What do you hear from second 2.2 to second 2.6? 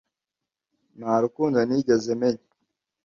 menya